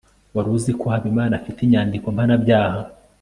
[0.35, 2.79] wari uzi ko habimana afite inyandiko mpanabyaha